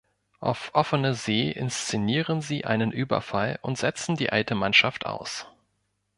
[0.39, 5.45] Auf offener See inszenieren sie einen Überfall und setzen die alte Mannschaft aus.